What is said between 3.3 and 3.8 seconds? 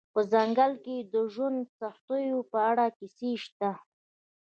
شته